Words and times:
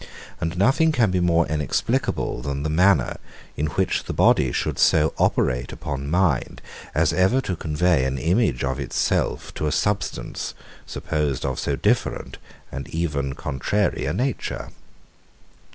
And 0.39 0.57
nothing 0.57 0.91
can 0.91 1.11
be 1.11 1.19
more 1.19 1.45
inexplicable 1.45 2.41
than 2.41 2.63
the 2.63 2.71
manner, 2.71 3.17
in 3.55 3.67
which 3.67 4.03
body 4.07 4.51
should 4.51 4.79
so 4.79 5.13
operate 5.19 5.71
upon 5.71 6.09
mind 6.09 6.59
as 6.95 7.13
ever 7.13 7.39
to 7.41 7.55
convey 7.55 8.05
an 8.05 8.17
image 8.17 8.63
of 8.63 8.79
itself 8.79 9.53
to 9.53 9.67
a 9.67 9.71
substance, 9.71 10.55
supposed 10.87 11.45
of 11.45 11.59
so 11.59 11.75
different, 11.75 12.39
and 12.71 12.87
even 12.87 13.35
contrary 13.35 14.07
a 14.07 14.11
nature. 14.13 14.69